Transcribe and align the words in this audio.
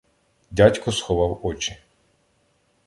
Дядько 0.51 0.91
сховав 0.91 1.39
очі. 1.45 1.77